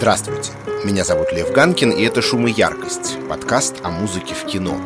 [0.00, 4.80] Здравствуйте, меня зовут Лев Ганкин, и это «Шум и яркость»— подкаст о музыке в кино.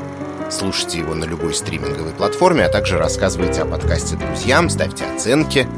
[0.51, 5.69] Слушайте его на любой стриминговой платформе, а также рассказывайте о подкасте друзьям, ставьте оценки,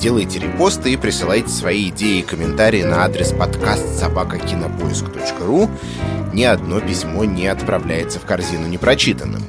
[0.00, 5.68] делайте репосты и присылайте свои идеи и комментарии на адрес подкаст собакакинопоиск.ру.
[6.32, 9.42] Ни одно письмо не отправляется в корзину непрочитанным.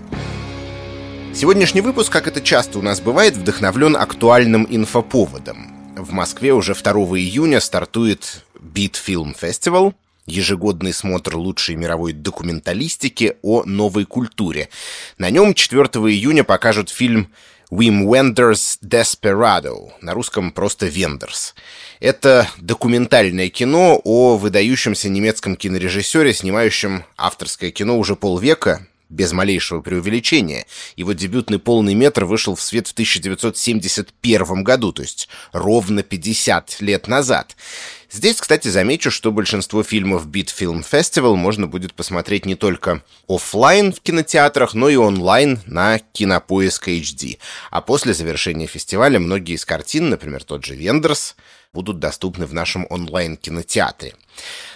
[1.34, 5.72] Сегодняшний выпуск, как это часто у нас бывает, вдохновлен актуальным инфоповодом.
[5.96, 8.44] В Москве уже 2 июня стартует
[8.78, 9.96] Beat Film Festival,
[10.28, 14.70] ежегодный смотр лучшей мировой документалистики о новой культуре.
[15.18, 17.32] На нем 4 июня покажут фильм
[17.72, 21.56] Wim Wenders Desperado, на русском просто Вендерс.
[22.00, 30.66] Это документальное кино о выдающемся немецком кинорежиссере, снимающем авторское кино уже полвека, без малейшего преувеличения.
[30.96, 37.08] Его дебютный полный метр вышел в свет в 1971 году, то есть ровно 50 лет
[37.08, 37.56] назад.
[38.10, 43.92] Здесь, кстати, замечу, что большинство фильмов Beat Film Festival можно будет посмотреть не только офлайн
[43.92, 47.38] в кинотеатрах, но и онлайн на Кинопоиск HD.
[47.70, 51.36] А после завершения фестиваля многие из картин, например, тот же «Вендерс»,
[51.74, 54.16] будут доступны в нашем онлайн-кинотеатре.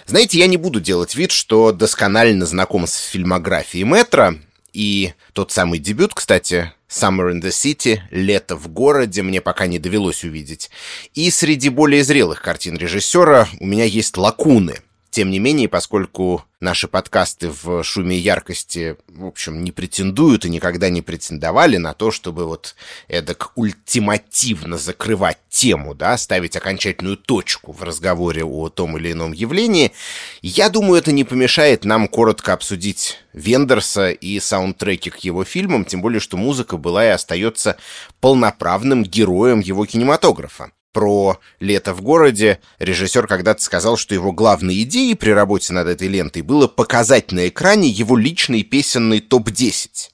[0.06, 4.34] Знаете, я не буду делать вид, что досконально знаком с фильмографией Метро,
[4.72, 9.78] и тот самый дебют, кстати, Summer in the City, Лето в городе, мне пока не
[9.78, 10.70] довелось увидеть.
[11.14, 14.80] И среди более зрелых картин режиссера у меня есть лакуны—
[15.12, 20.50] тем не менее, поскольку наши подкасты в шуме и яркости, в общем, не претендуют и
[20.50, 22.76] никогда не претендовали на то, чтобы вот
[23.08, 29.92] эдак ультимативно закрывать тему, да, ставить окончательную точку в разговоре о том или ином явлении,
[30.40, 36.00] я думаю, это не помешает нам коротко обсудить Вендерса и саундтреки к его фильмам, тем
[36.00, 37.76] более, что музыка была и остается
[38.20, 45.14] полноправным героем его кинематографа про «Лето в городе» режиссер когда-то сказал, что его главной идеей
[45.14, 50.10] при работе над этой лентой было показать на экране его личный песенный топ-10.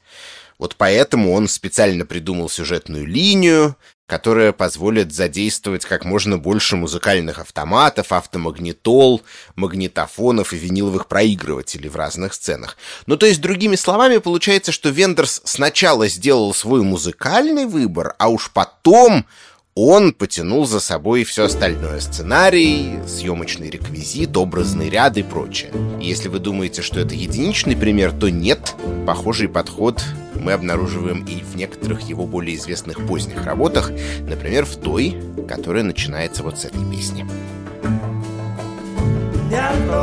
[0.58, 3.76] Вот поэтому он специально придумал сюжетную линию,
[4.08, 9.22] которая позволит задействовать как можно больше музыкальных автоматов, автомагнитол,
[9.54, 12.78] магнитофонов и виниловых проигрывателей в разных сценах.
[13.06, 18.50] Ну, то есть, другими словами, получается, что Вендерс сначала сделал свой музыкальный выбор, а уж
[18.50, 19.26] потом
[19.80, 22.00] он потянул за собой все остальное.
[22.00, 25.70] Сценарий, съемочный реквизит, образный ряд и прочее.
[26.00, 28.74] если вы думаете, что это единичный пример, то нет.
[29.06, 30.02] Похожий подход
[30.34, 35.16] мы обнаруживаем и в некоторых его более известных поздних работах, например, в той,
[35.48, 37.24] которая начинается вот с этой песни.
[39.50, 39.98] Llego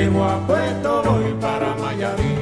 [0.00, 2.34] llego a Puerto, voy para Mayarí.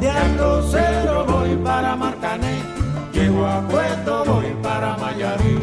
[0.00, 2.60] De Alto Cero voy para Marcané,
[3.14, 5.58] llego a Puerto, voy para Mayarí.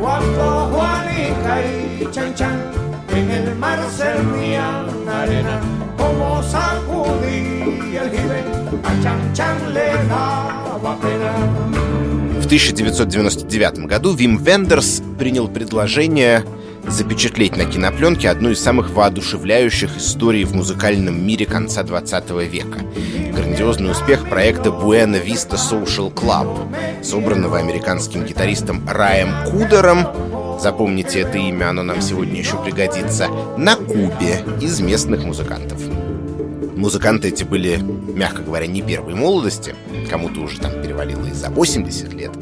[0.00, 2.85] Cuando Juanica y Chan Chan
[3.16, 5.60] en el mar servían arena,
[5.96, 8.44] como sacudí el jibe,
[8.84, 11.32] a Чан Чан le daba pena.
[12.40, 16.44] В 1999 году Вим Вендерс принял предложение
[16.86, 22.80] запечатлеть на кинопленке одну из самых воодушевляющих историй в музыкальном мире конца 20 века.
[23.34, 26.72] Грандиозный успех проекта Buena Vista Social Club,
[27.02, 30.06] собранного американским гитаристом Раем Кудером
[30.60, 35.80] запомните это имя, оно нам сегодня еще пригодится, на Кубе из местных музыкантов.
[36.76, 39.74] Музыканты эти были, мягко говоря, не первой молодости,
[40.10, 42.32] кому-то уже там перевалило и за 80 лет.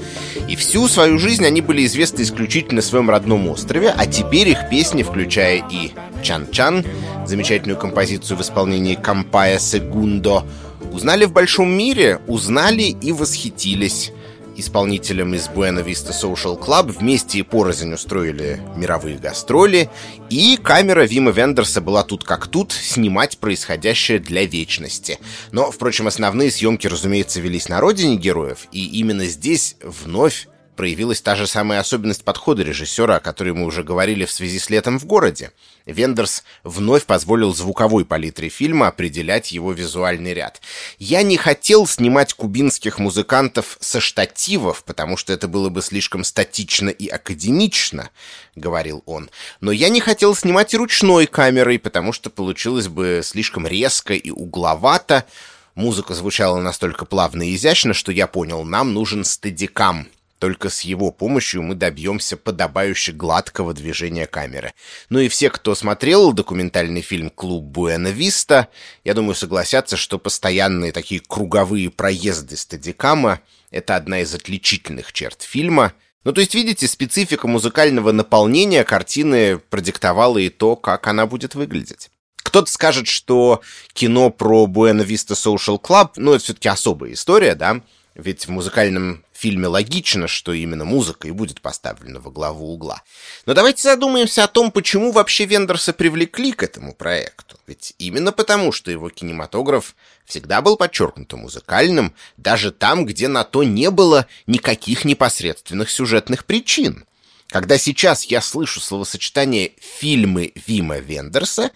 [0.49, 4.69] И всю свою жизнь они были известны исключительно на своем родном острове, а теперь их
[4.69, 5.93] песни, включая и
[6.25, 6.85] «Чан-Чан»,
[7.27, 10.45] замечательную композицию в исполнении Кампая Сегундо,
[10.93, 14.11] узнали в большом мире, узнали и восхитились
[14.57, 19.91] исполнителем из Buena Vista Social Club вместе и порознь устроили мировые гастроли,
[20.31, 25.19] и камера Вима Вендерса была тут как тут снимать происходящее для вечности.
[25.53, 31.37] Но, впрочем, основные съемки, разумеется, велись на родине героев, и именно здесь вновь проявилась та
[31.37, 35.07] же самая особенность подхода режиссера, о которой мы уже говорили в связи с «Летом в
[35.07, 35.53] городе».
[35.87, 40.61] Вендерс вновь позволил звуковой палитре фильма определять его визуальный ряд.
[40.99, 46.89] «Я не хотел снимать кубинских музыкантов со штативов, потому что это было бы слишком статично
[46.89, 48.11] и академично»,—
[48.55, 49.31] говорил он.
[49.61, 54.31] «Но я не хотел снимать и ручной камерой, потому что получилось бы слишком резко и
[54.31, 55.27] угловато.
[55.75, 60.09] Музыка звучала настолько плавно и изящно, что я понял, нам нужен стедикам».
[60.45, 64.75] Только с его помощью мы добьемся подобающе гладкого движения камеры.
[65.09, 68.69] Ну и все, кто смотрел документальный фильм «Клуб Буэна Виста»,
[69.05, 75.95] я думаю, согласятся, что постоянные такие круговые проезды стадикама— это одна из отличительных черт фильма.
[76.25, 82.11] Ну, то есть, видите, специфика музыкального наполнения картины продиктовала и то, как она будет выглядеть.
[82.43, 83.63] Кто-то скажет, что
[83.95, 87.81] кино про Буэна Виста Social Club, ну, это все-таки особая история, да,
[88.15, 93.03] ведь в музыкальном фильме логично, что именно музыка и будет поставлена во главу угла.
[93.47, 97.59] Но давайте задумаемся о том, почему вообще Вендерса привлекли к этому проекту.
[97.67, 103.63] Ведь именно потому, что его кинематограф всегда был подчеркнуто музыкальным, даже там, где на то
[103.63, 107.05] не было никаких непосредственных сюжетных причин.
[107.49, 111.71] Когда сейчас я слышу словосочетание «фильмы Вима Вендерса»,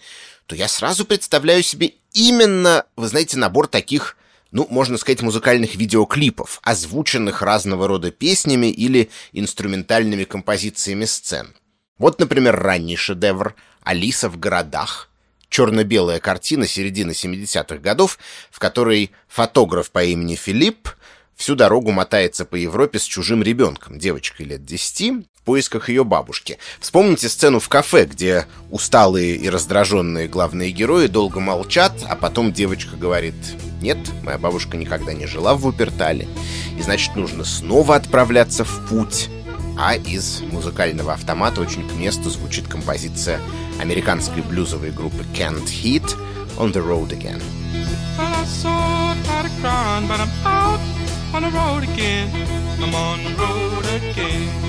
[0.45, 4.17] то я сразу представляю себе именно, вы знаете, набор таких
[4.51, 11.53] ну, можно сказать, музыкальных видеоклипов, озвученных разного рода песнями или инструментальными композициями сцен.
[11.97, 15.09] Вот, например, ранний шедевр «Алиса в городах»,
[15.49, 18.17] черно-белая картина середины 70-х годов,
[18.49, 20.89] в которой фотограф по имени Филипп
[21.35, 26.59] всю дорогу мотается по Европе с чужим ребенком, девочкой лет 10, в поисках ее бабушки.
[26.79, 32.95] Вспомните сцену в кафе, где усталые и раздраженные главные герои долго молчат, а потом девочка
[32.95, 33.33] говорит
[33.81, 36.27] «Нет, моя бабушка никогда не жила в Вупертале,
[36.77, 39.29] и значит нужно снова отправляться в путь».
[39.75, 43.39] А из музыкального автомата очень к месту звучит композиция
[43.79, 46.15] американской блюзовой группы Can't Heat
[46.59, 47.41] «On the Road Again».
[51.33, 52.29] on the road again.
[52.81, 54.68] I'm on the road again.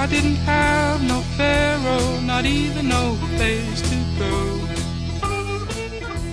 [0.00, 4.58] I didn't have no pharaoh, not even no place to go.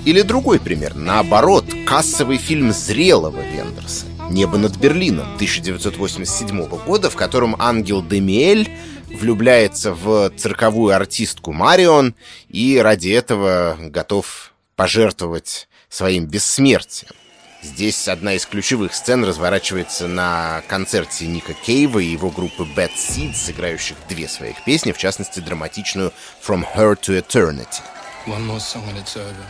[0.06, 7.56] Или другой пример, наоборот, кассовый фильм зрелого Вендерса «Небо над Берлином» 1987 года, в котором
[7.58, 8.70] ангел Демиэль
[9.08, 12.14] влюбляется в цирковую артистку Марион
[12.50, 17.14] и ради этого готов пожертвовать своим бессмертием.
[17.62, 23.36] Здесь одна из ключевых сцен разворачивается на концерте Ника Кейва и его группы Bad Seeds,
[23.36, 26.14] сыграющих две своих песни, в частности, драматичную
[26.46, 27.82] From Her to Eternity.
[28.28, 29.46] One more song and it's over.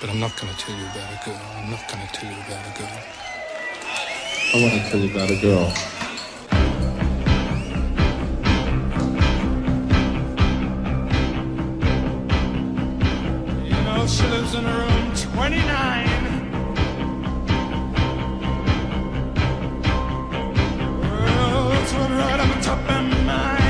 [0.00, 1.40] But I'm not gonna tell you about a girl.
[1.56, 2.98] I'm not gonna tell you about a girl.
[4.52, 5.72] I wanna tell you about a girl.
[13.64, 16.03] You know, she lives in room 29.
[21.84, 23.63] That's right on the top of my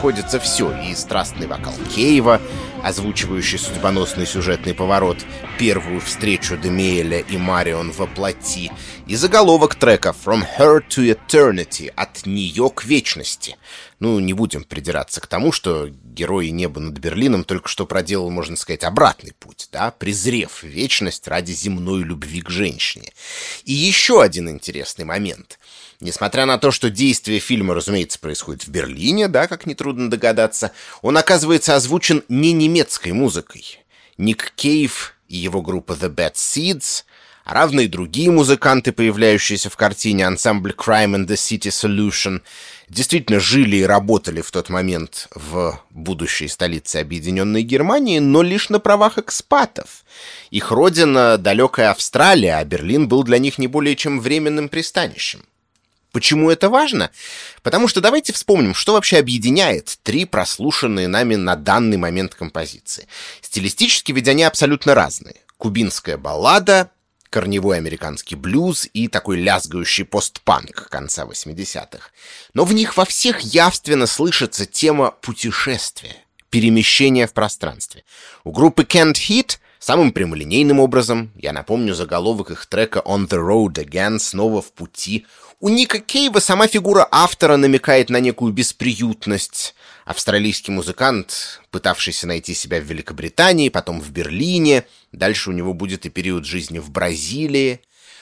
[0.00, 2.40] сходится все, и страстный вокал Кейва,
[2.82, 5.18] озвучивающий судьбоносный сюжетный поворот,
[5.60, 8.72] первую встречу Демиэля и Марион во плоти,
[9.06, 13.58] и заголовок трека «From Her to Eternity»— «От нее к вечности».
[13.98, 18.56] Ну, не будем придираться к тому, что герой неба над Берлином только что проделал, можно
[18.56, 23.12] сказать, обратный путь, да, презрев вечность ради земной любви к женщине.
[23.66, 25.58] И еще один интересный момент.
[26.00, 31.18] Несмотря на то, что действие фильма, разумеется, происходит в Берлине, да, как нетрудно догадаться, он
[31.18, 33.84] оказывается озвучен не немецкой музыкой.
[34.16, 37.04] Ник Кейв и его группа The Bad Seeds
[37.50, 42.42] а равные другие музыканты, появляющиеся в картине ансамбль Crime and the City Solution,
[42.88, 48.78] действительно жили и работали в тот момент в будущей столице Объединенной Германии, но лишь на
[48.78, 50.04] правах экспатов.
[50.50, 55.44] Их родина— далекая Австралия, а Берлин был для них не более чем временным пристанищем.
[56.12, 57.10] Почему это важно?
[57.62, 63.06] Потому что давайте вспомним, что вообще объединяет три прослушанные нами на данный момент композиции.
[63.40, 65.36] Стилистически ведь они абсолютно разные.
[65.56, 66.90] Кубинская баллада,
[67.28, 72.10] корневой американский блюз и такой лязгающий постпанк конца 80-х.
[72.54, 76.16] Но в них во всех явственно слышится тема путешествия,
[76.50, 78.04] перемещения в пространстве.
[78.42, 83.74] У группы Can't Hit самым прямолинейным образом, я напомню заголовок их трека On the Road
[83.84, 85.26] Again, снова в пути,
[85.60, 89.74] у Ника Кейва сама фигура автора намекает на некую бесприютность.
[90.06, 96.08] Австралийский музыкант, пытавшийся найти себя в Великобритании, потом в Берлине, дальше у него будет и
[96.08, 97.80] период жизни в Бразилии.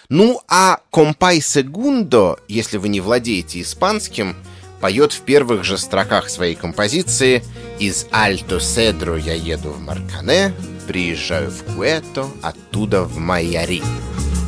[0.08, 4.34] Ну а «Компай Сегундо», если вы не владеете испанским,
[4.80, 7.44] поет в первых же строках своей композиции
[7.78, 10.52] «Из Альто Седро я еду в Маркане,
[10.88, 13.82] приезжаю в Куэто, оттуда в Майяри».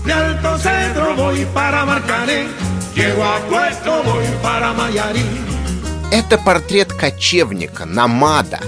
[0.05, 2.49] De Alto Cedro voy para Marcané,
[6.13, 8.61] Это портрет кочевника, намада.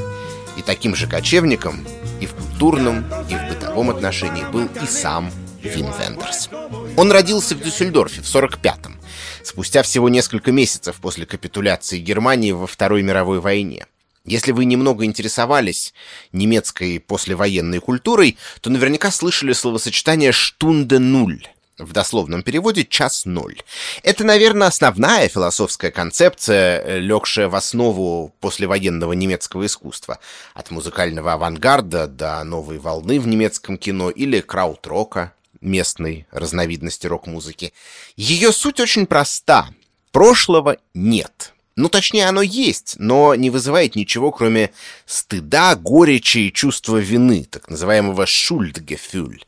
[0.56, 1.86] И таким же кочевником
[2.20, 5.30] и в культурном, и в бытовом отношении был и сам
[5.62, 6.48] Вин Вендерс.
[6.96, 8.96] Он родился в Дюссельдорфе в 45-м,
[9.42, 13.86] спустя всего несколько месяцев после капитуляции Германии во Второй мировой войне.
[14.24, 15.92] Если вы немного интересовались
[16.32, 21.46] немецкой послевоенной культурой, то наверняка слышали словосочетание «штунде нуль».
[21.78, 23.62] В дословном переводе «час ноль».
[24.02, 30.18] Это, наверное, основная философская концепция, легшая в основу послевоенного немецкого искусства.
[30.52, 37.72] От музыкального авангарда до новой волны в немецком кино или краудрока, местной разновидности рок-музыки.
[38.16, 39.68] Ее суть очень проста.
[40.10, 41.51] Прошлого нет.
[41.74, 44.72] Ну, точнее, оно есть, но не вызывает ничего, кроме
[45.06, 49.42] стыда, горечи и чувства вины, так называемого «шульдгефюль».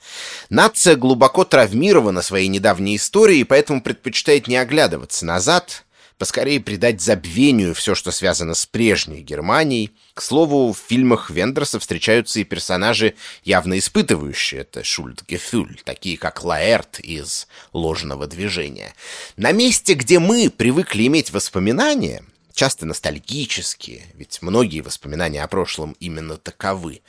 [0.48, 5.83] Нация глубоко травмирована своей недавней историей, поэтому предпочитает не оглядываться назад,
[6.18, 9.90] поскорее придать забвению все, что связано с прежней Германией.
[10.14, 17.00] К слову, в фильмах Вендерса встречаются и персонажи, явно испытывающие это шульдгефюль, такие как Лаэрт
[17.00, 18.94] из «Ложного движения».
[19.36, 26.36] На месте, где мы привыкли иметь воспоминания, часто ностальгические, ведь многие воспоминания о прошлом именно
[26.36, 27.02] таковы,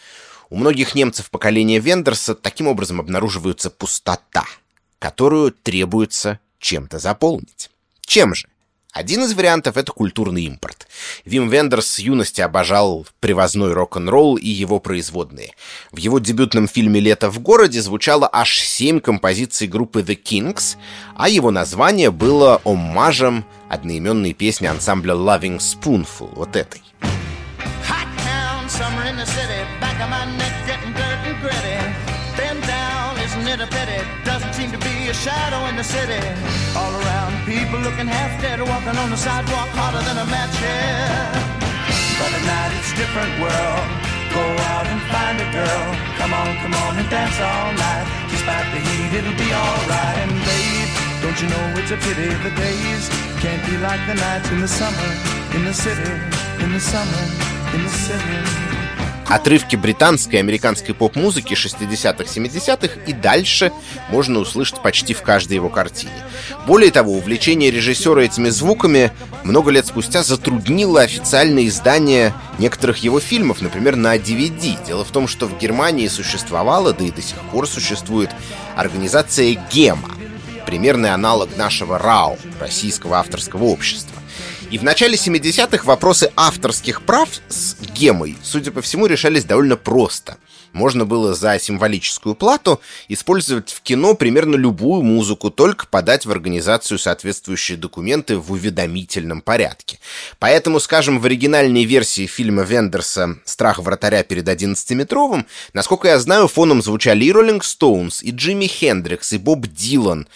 [0.50, 4.46] у многих немцев поколения Вендерса таким образом обнаруживается пустота,
[5.00, 7.70] которую требуется чем-то заполнить.
[8.02, 8.48] Чем же?
[8.96, 10.88] Один из вариантов— это культурный импорт.
[11.26, 15.52] Вим Вендерс с юности обожал привозной рок-н-ролл и его производные.
[15.92, 20.78] В его дебютном фильме «Лето в городе» звучало аж семь композиций группы The Kings,
[21.14, 26.82] а его название было оммажем одноименной песни ансамбля Loving Spoonful, вот этой.
[35.26, 35.76] Shadow in
[37.56, 41.40] people looking half dead, walking on the sidewalk harder than a match head.
[42.20, 43.88] But at night it's a different world.
[44.36, 44.44] Go
[44.76, 45.86] out and find a girl.
[46.20, 48.08] Come on, come on and dance all night.
[48.28, 50.18] Despite the heat, it'll be alright.
[50.24, 50.90] And babe,
[51.24, 53.08] don't you know it's a pity the days
[53.40, 55.10] can't be like the nights in the summer,
[55.56, 56.12] in the city,
[56.60, 57.24] in the summer,
[57.72, 58.75] in the city.
[59.28, 63.72] Отрывки британской и американской поп-музыки 60-х, 70-х и дальше
[64.10, 66.14] можно услышать почти в каждой его картине.
[66.68, 69.12] Более того, увлечение режиссера этими звуками
[69.44, 74.86] много лет спустя затруднило официальное издание некоторых его фильмов, например, на DVD.
[74.86, 78.30] Дело в том, что в Германии существовала, да и до сих пор существует,
[78.76, 80.12] организация ГЕМА,
[80.68, 84.22] примерный аналог нашего РАО, Российского авторского общества.
[84.72, 90.38] И в начале 70-х вопросы авторских прав с гемой, судя по всему, решались довольно просто.
[90.76, 97.00] можно было за символическую плату использовать в кино примерно любую музыку, только подать в организацию
[97.00, 100.00] соответствующие документы в уведомительном порядке.
[100.38, 106.82] Поэтому, скажем, в оригинальной версии фильма Вендерса «Страх вратаря перед 11-метровым», насколько я знаю, фоном
[106.82, 110.28] звучали и Роллинг Стоунс, и Джимми Хендрикс, и Боб Дилан.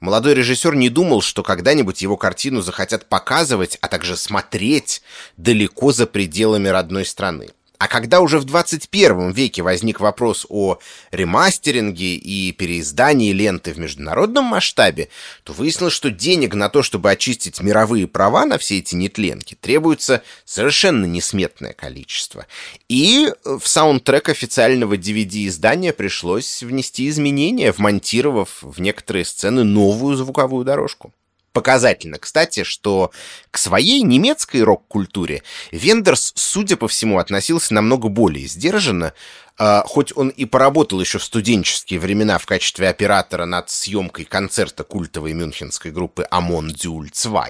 [0.00, 5.02] Молодой режиссер не думал, что когда-нибудь его картину захотят показывать, а также смотреть
[5.36, 7.48] далеко за пределами родной страны.
[7.78, 10.78] А когда уже в 21 веке возник вопрос о
[11.10, 15.08] ремастеринге и переиздании ленты в международном масштабе,
[15.44, 20.22] то выяснилось, что денег на то, чтобы очистить мировые права на все эти нетленки, требуется
[20.44, 22.46] совершенно несметное количество.
[22.88, 31.12] И в саундтрек официального DVD-издания пришлось внести изменения, вмонтировав в некоторые сцены новую звуковую дорожку.
[31.56, 33.12] Показательно, кстати, что
[33.50, 39.14] к своей немецкой рок-культуре Вендерс, судя по всему, относился намного более сдержанно,
[39.58, 44.84] Uh, хоть он и поработал еще в студенческие времена в качестве оператора над съемкой концерта
[44.84, 47.48] культовой мюнхенской группы Амон Дюль 2.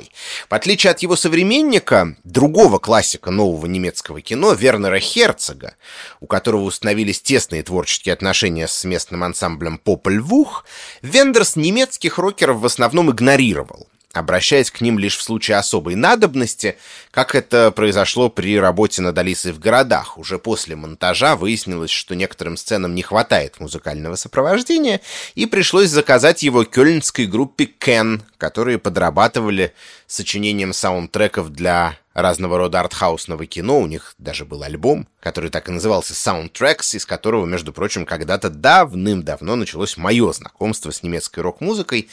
[0.49, 5.75] В отличие от его современника, другого классика нового немецкого кино, Вернера Херцога,
[6.21, 10.65] у которого установились тесные творческие отношения с местным ансамблем Попель Вух,
[11.03, 16.77] Вендерс немецких рокеров в основном игнорировал обращаясь к ним лишь в случае особой надобности,
[17.11, 20.19] как это произошло при работе над Алисой в городах.
[20.19, 25.01] Уже после монтажа выяснилось, что некоторым сценам не хватает музыкального сопровождения,
[25.35, 29.73] и пришлось заказать его кёльнской группе Кен, которые подрабатывали
[30.07, 33.79] сочинением саундтреков для разного рода артхаусного кино.
[33.79, 38.49] У них даже был альбом, который так и назывался Soundtracks, из которого, между прочим, когда-то
[38.49, 42.09] давным-давно началось мое знакомство с немецкой рок-музыкой.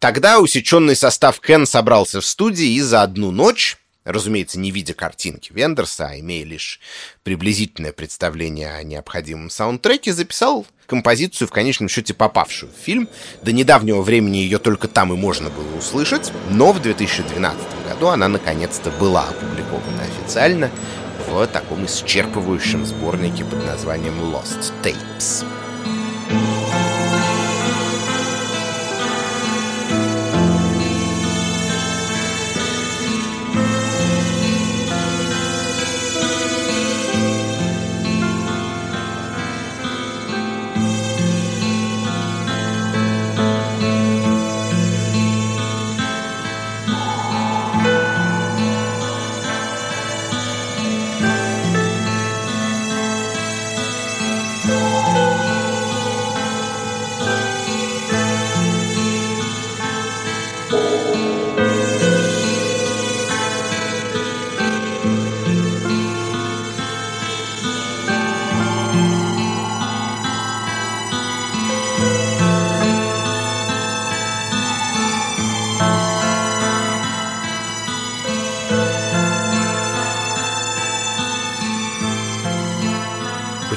[0.00, 5.50] Тогда усеченный состав Кен собрался в студии и за одну ночь разумеется, не видя картинки
[5.52, 6.78] Вендерса, а имея лишь
[7.22, 13.08] приблизительное представление о необходимом саундтреке, записал композицию, в конечном счете попавшую в фильм.
[13.42, 18.28] До недавнего времени ее только там и можно было услышать, но в 2012 году она
[18.28, 20.70] наконец-то была опубликована официально
[21.28, 25.44] в таком исчерпывающем сборнике под названием Lost Tapes.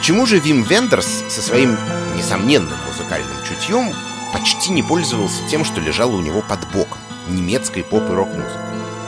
[0.08, 1.78] Почему же Вим Вендерс со своим
[2.16, 3.94] несомненным музыкальным чутьем
[4.32, 8.56] почти не пользовался тем, что лежало у него под боком, немецкой поп и рок-музыкой?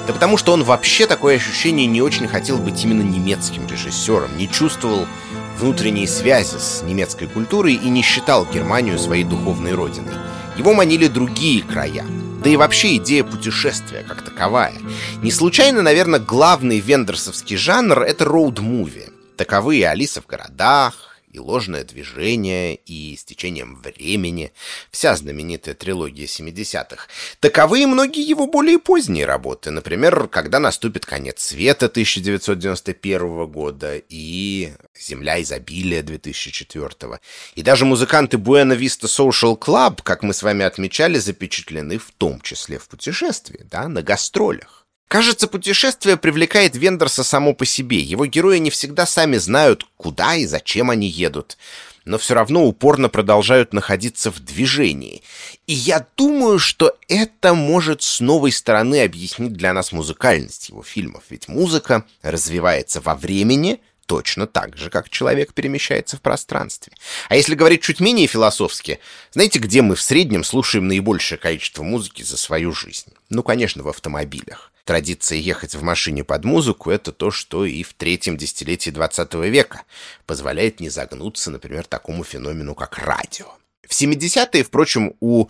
[0.07, 4.49] Да потому что он вообще такое ощущение не очень хотел быть именно немецким режиссером, не
[4.49, 5.07] чувствовал
[5.57, 10.15] внутренней связи с немецкой культурой и не считал Германию своей духовной родиной.
[10.57, 12.05] Его манили другие края,
[12.43, 14.73] да и вообще идея путешествия как таковая.
[15.21, 19.08] Не случайно, наверное, главный вендерсовский жанр— это роуд-муви.
[19.39, 24.51] Таковы и Алиса в городах, и ложное движение, и с течением времени,
[24.91, 27.07] вся знаменитая трилогия 70-х.
[27.39, 34.73] Таковы и многие его более поздние работы, например, «Когда наступит конец света» 1991 года и
[34.99, 37.21] «Земля изобилия» 2004.
[37.55, 42.41] И даже музыканты Buena Vista Social Club, как мы с вами отмечали, запечатлены в том
[42.41, 44.78] числе в путешествии, да, на гастролях.
[45.09, 47.97] Кажется, путешествие привлекает Вендерса само по себе.
[47.97, 51.57] Его герои не всегда сами знают, куда и зачем они едут,
[52.05, 55.23] но все равно упорно продолжают находиться в движении.
[55.65, 61.23] И я думаю, что это может с новой стороны объяснить для нас музыкальность его фильмов.
[61.31, 66.93] Ведь музыка развивается во времени, точно так же, как человек перемещается в пространстве.
[67.29, 68.99] А если говорить чуть менее философски,
[69.31, 73.11] знаете, где мы в среднем слушаем наибольшее количество музыки за свою жизнь?
[73.31, 77.93] Ну, конечно, в автомобилях традиция ехать в машине под музыку— это то, что и в
[77.93, 79.83] третьем десятилетии 20 века
[80.25, 83.45] позволяет не загнуться, например, такому феномену, как радио.
[83.87, 85.45] В 70-е, впрочем, у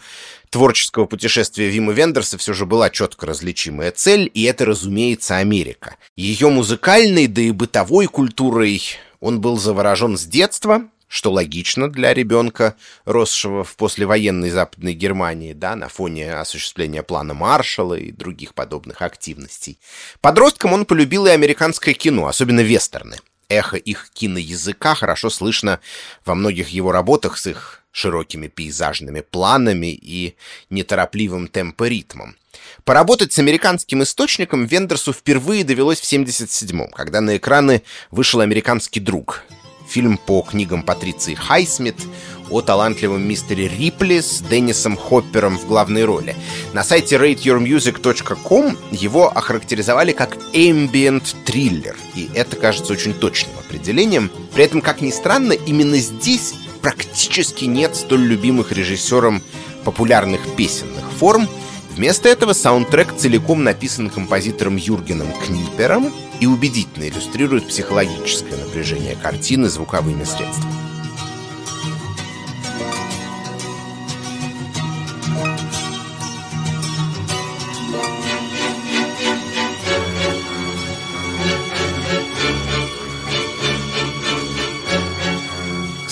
[0.50, 5.96] творческого путешествия Вима Вендерса все же была четко различимая цель, и это, разумеется, Америка.
[6.18, 8.82] Ее музыкальной, да и бытовой культурой
[9.22, 15.76] он был заворожен с детства, что логично для ребенка, росшего в послевоенной Западной Германии, да,
[15.76, 19.80] на фоне осуществления плана Маршалла и других подобных активностей.
[20.22, 23.18] Подростком он полюбил и американское кино, особенно вестерны.
[23.50, 25.80] Эхо их киноязыка хорошо слышно
[26.24, 30.36] во многих его работах с их широкими пейзажными планами и
[30.70, 32.38] неторопливым темпоритмом.
[32.84, 39.44] Поработать с американским источником Вендерсу впервые довелось в 1977-м, когда на экраны вышел «Американский друг»,
[39.90, 41.96] фильм по книгам Патриции Хайсмит
[42.50, 46.36] о талантливом мистере Рипли с Деннисом Хоппером в главной роли.
[46.74, 54.32] На сайте rateyourmusic.com его охарактеризовали как ambient триллер, и это кажется очень точным определением.
[54.54, 59.42] При этом, как ни странно, именно здесь практически нет столь любимых режиссером
[59.84, 61.48] популярных песенных форм.
[61.96, 70.24] Вместо этого саундтрек целиком написан композитором Юргеном Книпером и убедительно иллюстрирует психологическое напряжение картины звуковыми
[70.24, 70.90] средствами.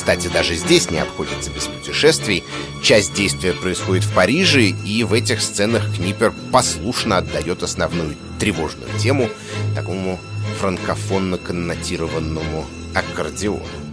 [0.07, 2.41] Кстати, даже здесь не обходится без путешествий.
[2.81, 9.29] Часть действия происходит в Париже, и в этих сценах Книпер послушно отдает основную тревожную тему
[9.77, 10.19] такому
[10.59, 13.86] франкофонно коннотированному аккордеону.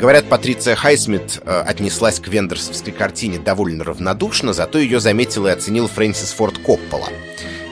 [0.00, 5.88] Говорят, Патриция Хайсмит э, отнеслась к вендерсовской картине довольно равнодушно, зато ее заметил и оценил
[5.88, 7.08] Фрэнсис Форд Коппола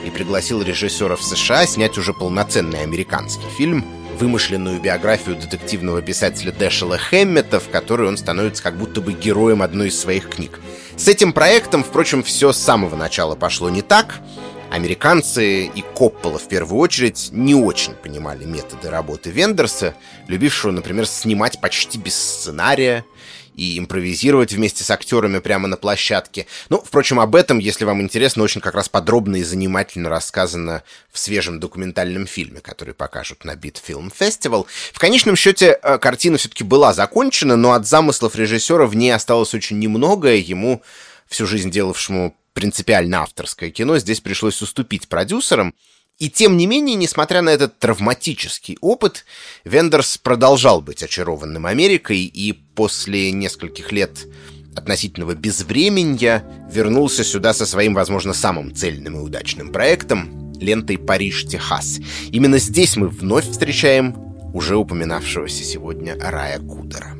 [0.05, 3.83] и пригласил режиссера в США снять уже полноценный американский фильм,
[4.19, 9.87] вымышленную биографию детективного писателя Дэшела Хэммета, в которой он становится как будто бы героем одной
[9.87, 10.59] из своих книг.
[10.97, 14.19] С этим проектом, впрочем, все с самого начала пошло не так—
[14.71, 19.95] Американцы и Коппола в первую очередь не очень понимали методы работы Вендерса,
[20.27, 23.03] любившего, например, снимать почти без сценария
[23.55, 26.45] и импровизировать вместе с актерами прямо на площадке.
[26.69, 31.17] Ну, впрочем, об этом, если вам интересно, очень как раз подробно и занимательно рассказано в
[31.17, 34.13] свежем документальном фильме, который покажут на Beat Film.
[34.93, 39.53] В конечном счете, э, картина все-таки была закончена, но от замыслов режиссера в ней осталось
[39.55, 40.83] очень немного, ему
[41.27, 45.73] всю жизнь делавшему принципиально авторское кино, здесь пришлось уступить продюсерам.
[46.17, 49.23] И тем не менее, несмотря на этот травматический опыт,
[49.63, 54.27] Вендерс продолжал быть очарованным Америкой и после нескольких лет
[54.75, 61.99] относительного безвременья вернулся сюда со своим, возможно, самым цельным и удачным проектом лентой «Париж, Техас».
[62.29, 64.17] Именно здесь мы вновь встречаем
[64.53, 67.15] уже упоминавшегося сегодня Рая Кудера.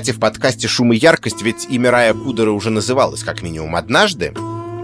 [0.00, 4.32] Кстати, в подкасте «Шум и яркость» ведь имя Рая Кудера уже называлось как минимум однажды.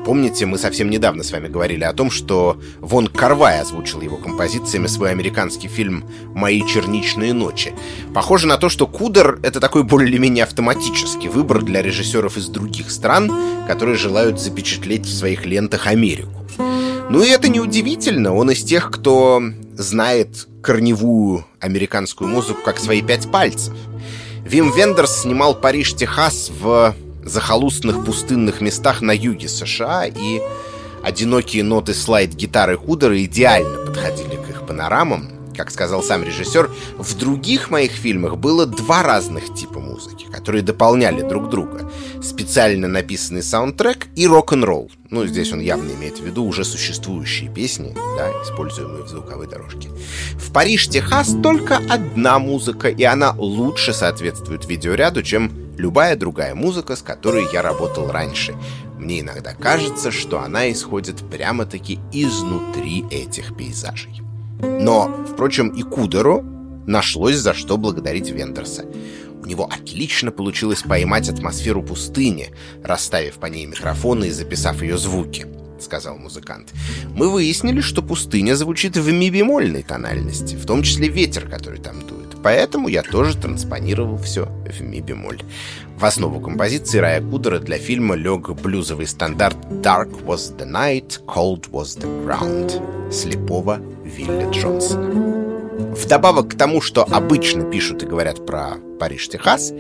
[0.05, 4.89] Помните, мы совсем недавно с вами говорили о том, что Вон Карвай озвучил его композициями
[4.89, 7.73] свой американский фильм «Мои черничные ночи».
[8.13, 13.33] Похоже на то, что Кудер— это такой более-менее автоматический выбор для режиссеров из других стран,
[13.67, 16.45] которые желают запечатлеть в своих лентах Америку.
[17.09, 19.43] Ну и это неудивительно, он из тех, кто
[19.79, 23.73] знает корневую американскую музыку как свои пять пальцев—
[24.49, 30.41] Вим Вендерс снимал «Париж, Техас» в захолустных пустынных местах на юге США, и
[31.03, 35.36] одинокие ноты слайд-гитары Худера идеально подходили к их панорамам.
[35.57, 41.27] Как сказал сам режиссер, в других моих фильмах было два разных типа музыки, которые дополняли
[41.27, 41.91] друг друга.
[42.23, 44.91] Специально написанный саундтрек и рок-н-ролл.
[45.09, 49.89] Ну, здесь он явно имеет в виду уже существующие песни, да, используемые в звуковой дорожке.
[50.35, 56.97] В Париж, Техас только одна музыка, и она лучше соответствует видеоряду, чем любая другая музыка,
[56.97, 58.55] с которой я работал раньше.
[58.99, 64.26] Мне иногда кажется, что она исходит прямо-таки изнутри этих пейзажей.
[64.61, 66.45] Но, впрочем, и Кудеру
[66.87, 68.85] нашлось за что благодарить Вендерса.
[69.43, 75.47] У него отлично получилось поймать атмосферу пустыни, расставив по ней микрофоны и записав ее звуки,
[75.81, 76.73] сказал музыкант.
[77.15, 82.26] Мы выяснили, что пустыня звучит в ми-бемольной тональности, в том числе ветер, который там дует.
[82.47, 85.43] Поэтому я тоже транспонировал все в ми бемоль.
[85.99, 91.69] В основу композиции Рая Кудера для фильма лег блюзовый стандарт «Dark was the night, cold
[91.73, 95.11] was the ground» слепого Вилли Джонсона.
[95.97, 99.73] Вдобавок к тому, что обычно пишут и говорят про Париж, Техас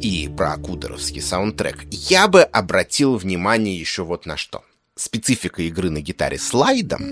[0.00, 4.62] и про кудеровский саундтрек, я бы обратил внимание еще вот на что.
[4.96, 7.02] Специфика игры на гитаре слайдом,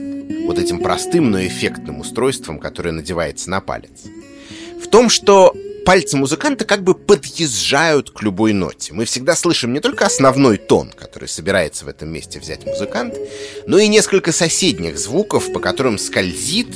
[0.47, 4.07] вот этим простым, но эффектным устройством, которое надевается на палец,
[4.83, 5.55] в том, что
[5.87, 8.93] пальцы музыканта как бы подъезжают к любой ноте.
[8.93, 13.15] Мы всегда слышим не только основной тон, который собирается в этом месте взять музыкант,
[13.67, 16.75] но и несколько соседних звуков, по которым скользит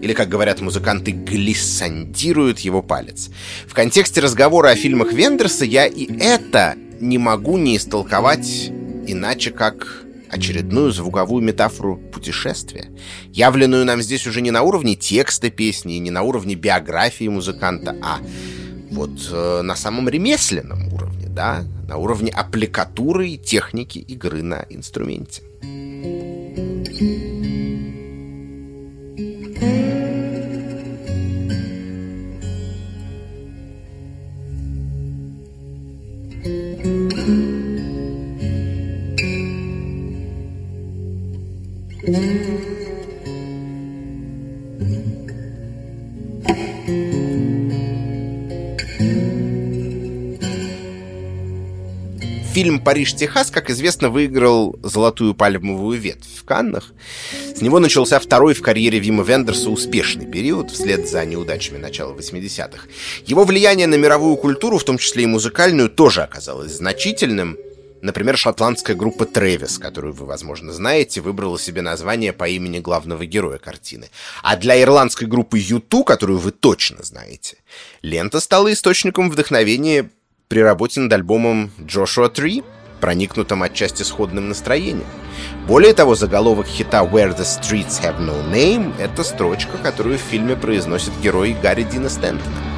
[0.00, 3.30] или, как говорят музыканты, глиссандируют его палец.
[3.66, 8.70] В контексте разговора о фильмах Вендерса я и это не могу не истолковать
[9.06, 12.90] иначе, как очередную звуковую метафору путешествия,
[13.32, 18.18] явленную нам здесь уже не на уровне текста песни, не на уровне биографии музыканта, а
[18.90, 25.42] вот э, на самом ремесленном уровне, да, на уровне аппликатуры и техники игры на инструменте.
[52.58, 56.90] Фильм «Париж, Техас», как известно, выиграл «Золотую пальмовую ветвь» в Каннах.
[57.54, 62.88] С него начался второй в карьере Вима Вендерса успешный период, вслед за неудачами начала 80-х.
[63.26, 67.56] Его влияние на мировую культуру, в том числе и музыкальную, тоже оказалось значительным.
[68.02, 73.58] Например, шотландская группа Трэвис, которую вы, возможно, знаете, выбрала себе название по имени главного героя
[73.58, 74.10] картины.
[74.42, 77.58] А для ирландской группы U2, которую вы точно знаете,
[78.02, 80.10] лента стала источником вдохновения
[80.48, 82.64] при работе над альбомом Joshua Tree,
[83.00, 85.06] проникнутым отчасти сходным настроением.
[85.66, 90.56] Более того, заголовок хита «Where the Streets Have No Name»— это строчка, которую в фильме
[90.56, 92.77] произносит герой Гарри Дина Стэнтона.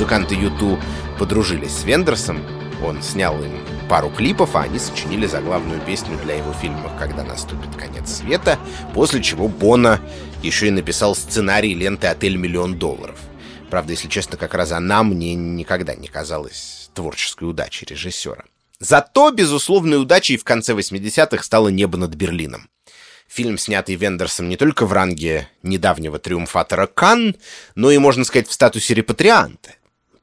[0.00, 0.80] Музыканты Юту
[1.18, 2.42] подружились с Вендерсом,
[2.82, 3.52] он снял им
[3.86, 8.58] пару клипов, а они сочинили заглавную песню для его фильма «Когда наступит конец света»,
[8.94, 10.00] после чего Бона
[10.42, 13.18] еще и написал сценарий ленты «Отель миллион долларов».
[13.68, 18.44] Правда, если честно, как раз она мне никогда не казалась творческой удачей режиссера.
[18.78, 22.70] Зато безусловной удачей в конце 80-х стало «Небо над Берлином».
[23.28, 27.36] Фильм, снятый Вендерсом не только в ранге недавнего триумфатора Кан,
[27.74, 29.74] но и, можно сказать, в статусе репатрианта.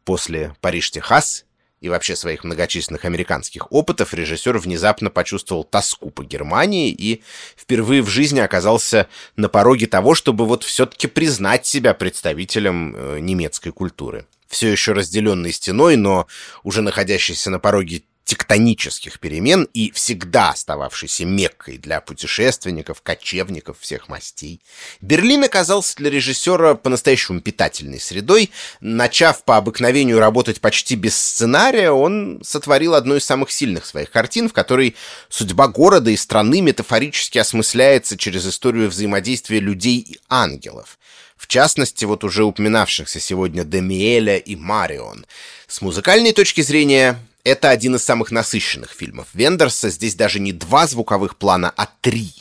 [0.08, 1.44] После «Париж-Техас»
[1.82, 7.22] и вообще своих многочисленных американских опытов режиссер внезапно почувствовал тоску по Германии и
[7.58, 13.72] впервые в жизни оказался на пороге того, чтобы вот все-таки признать себя представителем э, немецкой
[13.72, 14.26] культуры.
[14.48, 16.28] Все еще разделенный стеной, но
[16.64, 24.60] уже находящийся на пороге тектонических перемен и всегда остававшийся Меккой для путешественников, кочевников всех мастей.
[25.00, 28.52] Берлин оказался для режиссера по-настоящему питательной средой.
[28.82, 34.50] Начав по обыкновению работать почти без сценария, он сотворил одну из самых сильных своих картин,
[34.50, 34.98] в которой
[35.30, 41.00] судьба города и страны метафорически осмысляется через историю взаимодействия людей и ангелов.
[41.38, 45.26] В частности, вот уже упоминавшихся сегодня Демиэля и Марион.
[45.68, 49.90] С музыкальной точки зрения, это один из самых насыщенных фильмов Вендерса.
[49.90, 52.34] Здесь даже не два звуковых плана, а три.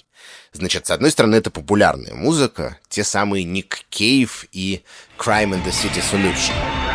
[0.52, 4.82] Значит, с одной стороны, это популярная музыка, те самые Ник Кейв и
[5.18, 6.85] Crime in the City Solution.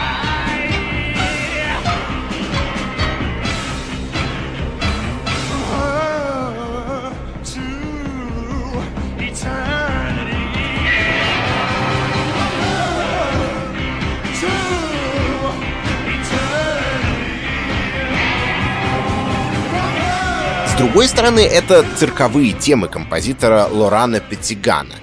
[20.81, 24.95] Другой стороны, это цирковые темы композитора Лорана Петтигана.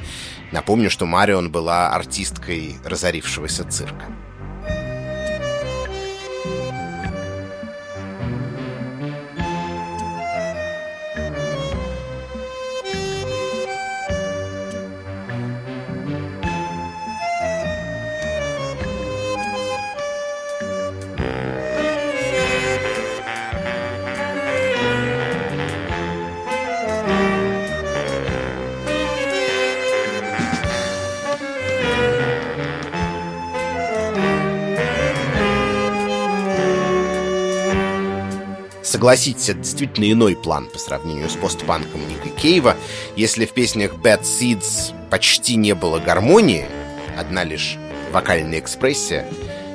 [0.51, 4.07] Напомню, что Марион была артисткой разорившегося цирка.
[39.09, 42.77] Согласитесь, это действительно иной план по сравнению с постпанком Ника Кейва.
[43.17, 46.67] Если в песнях Bad Seeds почти не было гармонии,
[47.17, 47.79] одна лишь
[48.13, 49.27] вокальная экспрессия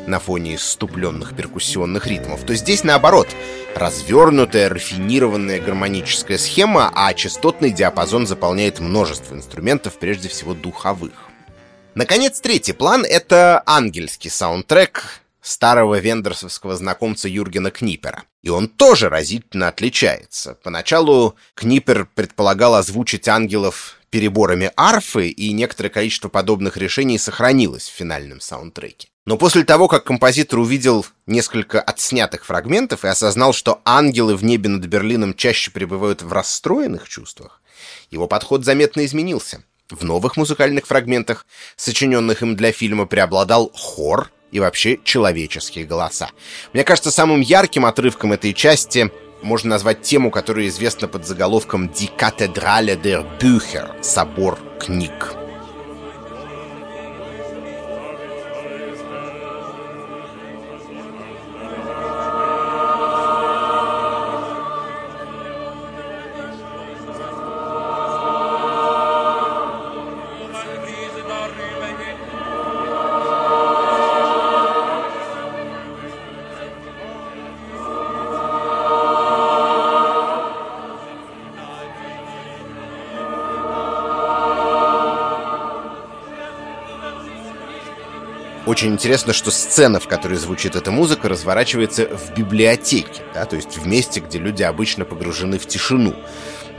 [0.06, 3.28] на фоне иступленных перкуссионных ритмов, то здесь наоборот
[3.76, 11.14] развернутая, рафинированная гармоническая схема, а частотный диапазон заполняет множество инструментов, прежде всего духовых.
[11.96, 18.24] Наконец, третий план— это ангельский саундтрек старого вендорсовского знакомца Юргена Книпера.
[18.42, 20.58] И он тоже разительно отличается.
[20.64, 28.40] Поначалу Книпер предполагал озвучить ангелов переборами арфы, и некоторое количество подобных решений сохранилось в финальном
[28.42, 29.10] саундтреке.
[29.26, 34.70] Но после того, как композитор увидел несколько отснятых фрагментов и осознал, что ангелы в небе
[34.70, 37.62] над Берлином чаще пребывают в расстроенных чувствах,
[38.12, 39.64] его подход заметно изменился.
[39.90, 46.30] В новых музыкальных фрагментах, сочиненных им для фильма, преобладал хор и вообще человеческие голоса.
[46.72, 49.12] Мне кажется, самым ярким отрывком этой части
[49.42, 55.43] можно назвать тему, которая известна под заголовком «Die Kathedrale der Bücher»— «Собор книг».
[88.74, 93.78] Очень интересно, что сцена, в которой звучит эта музыка, разворачивается в библиотеке, да, то есть
[93.78, 96.16] в месте, где люди обычно погружены в тишину.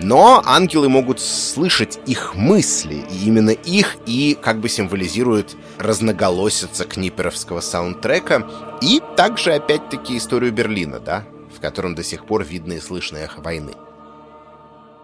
[0.01, 7.61] Но ангелы могут слышать их мысли, и именно их и как бы символизирует разноголосица книперовского
[7.61, 8.45] саундтрека,
[8.83, 11.25] и также, опять-таки, историю Берлина, да,
[11.57, 13.75] в котором до сих пор видно и слышно эхо войны.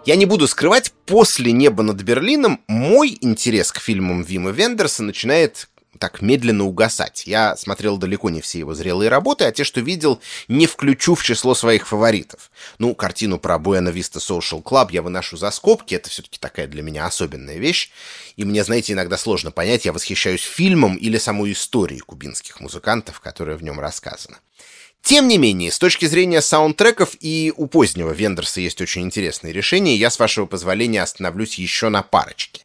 [0.05, 5.69] Я не буду скрывать, после «Неба над Берлином» мой интерес к фильмам Вима Вендерса начинает
[5.99, 7.27] так медленно угасать.
[7.27, 11.23] Я смотрел далеко не все его зрелые работы, а те, что видел, не включу в
[11.23, 12.51] число своих фаворитов.
[12.79, 16.83] Ну, картину про Буэна Виста Social Club я выношу за скобки, это все-таки такая для
[16.83, 17.91] меня особенная вещь.
[18.37, 23.57] И мне, знаете, иногда сложно понять, я восхищаюсь фильмом или самой историей кубинских музыкантов, которая
[23.57, 24.39] в нем рассказана.
[25.03, 29.97] Тем не менее, с точки зрения саундтреков и у позднего Вендерса есть очень интересные решения,
[29.97, 32.63] я, с вашего позволения, остановлюсь еще на парочке.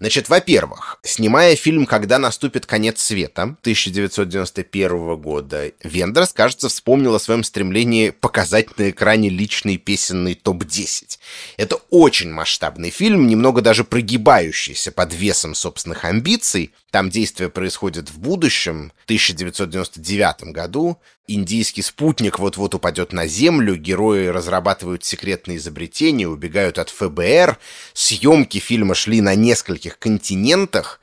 [0.00, 7.44] Значит, во-первых, снимая фильм «Когда наступит конец света» 1991 года, Вендерс, кажется, вспомнил о своем
[7.44, 11.18] стремлении показать на экране личный песенный топ-10.
[11.58, 16.72] Это очень масштабный фильм, немного даже прогибающийся под весом собственных амбиций.
[16.90, 20.98] Там действие происходит в будущем, в 1999 году.
[21.28, 27.58] Индийский спутник вот-вот упадет на Землю, герои разрабатывают секретные изобретения, убегают от ФБР.
[27.92, 31.00] Съемки фильма шли на нескольких континентах,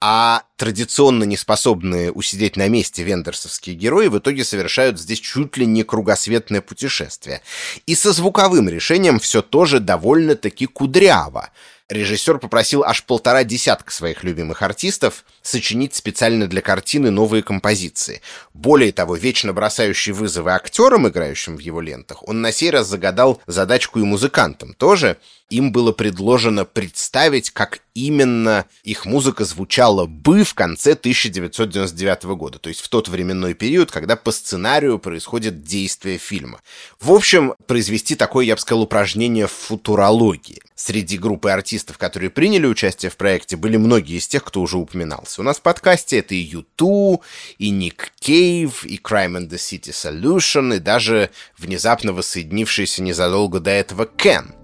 [0.00, 5.84] а традиционно неспособные усидеть на месте вендерсовские герои в итоге совершают здесь чуть ли не
[5.84, 7.42] кругосветное путешествие.
[7.86, 11.50] И со звуковым решением все тоже довольно-таки кудряво
[11.88, 18.20] режиссер попросил аж полтора десятка своих любимых артистов сочинить специально для картины новые композиции.
[18.52, 23.40] Более того, вечно бросающий вызовы актерам, играющим в его лентах, он на сей раз загадал
[23.46, 25.16] задачку и музыкантам тоже.
[25.50, 32.68] Им было предложено представить, как именно их музыка звучала бы в конце 1999 года, то
[32.68, 36.60] есть в тот временной период, когда по сценарию происходит действие фильма.
[37.00, 40.60] В общем, произвести такое, я бы сказал, упражнение в футурологии.
[40.74, 45.40] Среди группы артистов, которые приняли участие в проекте, были многие из тех, кто уже упоминался.
[45.40, 47.20] У нас в подкасте это и U2,
[47.58, 53.70] и Ник Кейв, и Crime and the City Solution, и даже внезапно воссоединившийся незадолго до
[53.70, 54.54] этого Can.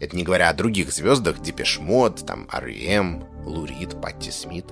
[0.00, 4.64] Это не говоря о других звездах, Depeche Mode, там, R.E.M., Лу Рид, Патти Смит.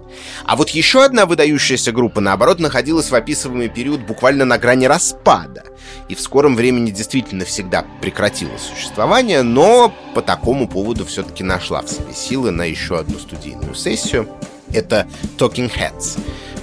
[0.45, 5.65] А вот еще одна выдающаяся группа, наоборот, находилась в описываемый период буквально на грани распада.
[6.09, 11.89] И в скором времени действительно навсегда прекратила существование, но по такому поводу все-таки нашла в
[11.89, 14.29] себе силы на еще одну студийную сессию.
[14.73, 15.07] Это
[15.39, 16.19] Talking Heads.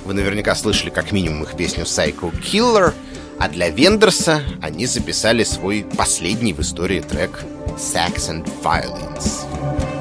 [0.05, 2.93] Вы наверняка слышали как минимум их песню Psycho Killer,
[3.39, 7.43] а для Вендерса они записали свой последний в истории трек
[7.77, 9.98] Sex and Violence.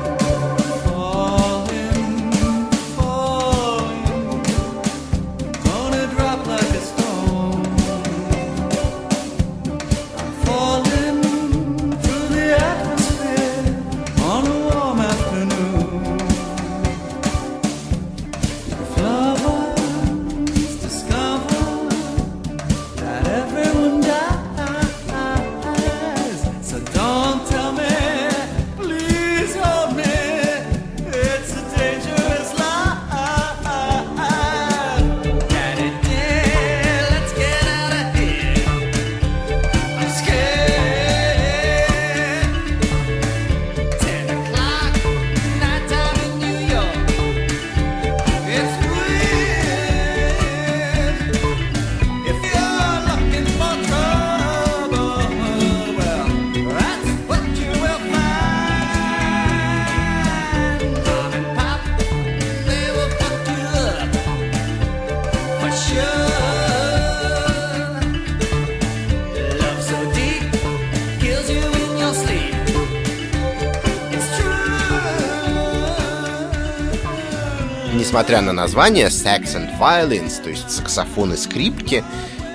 [78.29, 82.05] Несмотря на название Sax and Violins, то есть саксофон и скрипки,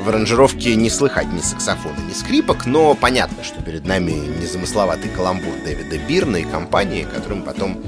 [0.04, 5.52] в аранжировке не слыхать ни саксофона, ни скрипок, но понятно, что перед нами незамысловатый каламбур
[5.66, 7.82] Дэвида Бирна и компании, которым потом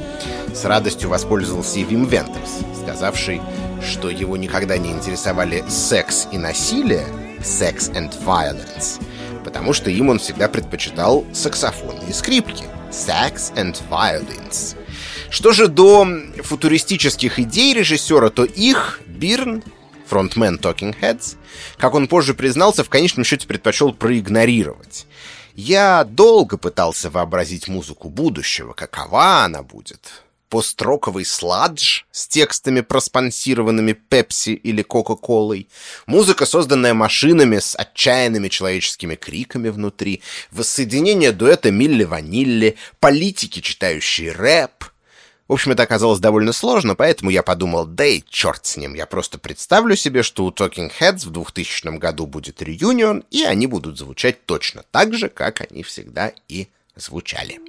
[0.52, 3.40] с радостью воспользовался и Вим Вендерс, сказавший,
[3.88, 7.06] что его никогда не интересовали секс и насилие,
[7.42, 9.00] sex and violence,
[9.44, 14.76] потому что им он всегда предпочитал саксофоны и скрипки, sex and violence.
[15.30, 16.08] Что же до
[16.44, 19.64] футуристических идей режиссера, то их Бирн
[20.08, 21.36] фронтмен Talking Heads,
[21.78, 25.08] как он позже признался, в конечном счете предпочел проигнорировать.
[25.56, 30.24] Я долго пытался вообразить музыку будущего, какова она будет.
[30.50, 35.68] Построковый сладж с текстами, проспонсированными Пепси или Кока-Колой,
[36.06, 40.22] музыка, созданная машинами с отчаянными человеческими криками внутри,
[40.52, 44.86] воссоединение дуэта Милли Ванилли, политики, читающие рэп—
[45.48, 49.06] в общем, это оказалось довольно сложно, поэтому я подумал, да и черт с ним, я
[49.06, 54.00] просто представлю себе, что у Talking Heads в 2000 году будет реюнион, и они будут
[54.00, 57.60] звучать точно так же, как они всегда и звучали.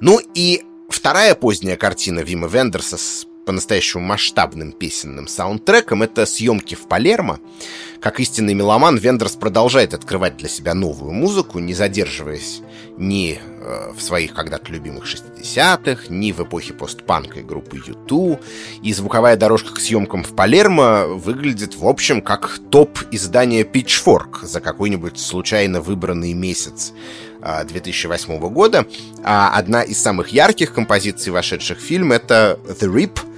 [0.00, 6.88] Ну и вторая поздняя картина Вима Вендерса с по-настоящему масштабным песенным саундтреком— это съемки в
[6.88, 7.38] Палермо.
[8.00, 12.60] Как истинный меломан, Вендерс продолжает открывать для себя новую музыку, не задерживаясь
[12.98, 18.40] ни э, в своих когда-то любимых 60-х, ни в эпохе постпанка и группы U2.
[18.82, 24.60] И звуковая дорожка к съемкам в Палермо выглядит, в общем, как топ издания Pitchfork за
[24.60, 26.92] какой-нибудь случайно выбранный месяц
[27.40, 28.86] 2008 э, года.
[29.24, 33.18] А одна из самых ярких композиций, вошедших в фильм, это The Rip—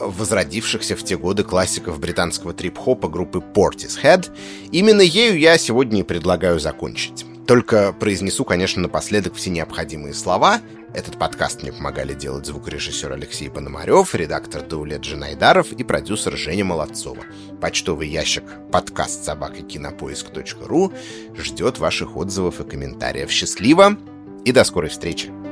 [0.00, 4.30] возродившихся в те годы классиков британского трип-хопа группы Portishead.
[4.70, 7.24] Именно ею я сегодня и предлагаю закончить.
[7.46, 10.60] Только произнесу, конечно, напоследок все необходимые слова.
[10.94, 17.24] Этот подкаст мне помогали делать звукорежиссер Алексей Пономарев, редактор Даулет Джинайдаров и продюсер Женя Молодцова.
[17.60, 20.92] Почтовый ящик подкаст собака кинопоиск.ру
[21.36, 23.30] ждет ваших отзывов и комментариев.
[23.30, 23.98] Счастливо
[24.44, 25.43] и до скорой встречи!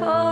[0.00, 0.29] fall.